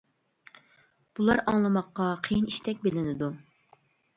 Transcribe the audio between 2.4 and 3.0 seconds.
ئىشتەك